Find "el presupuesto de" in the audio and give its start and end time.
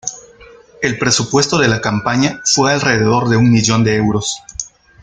0.81-1.67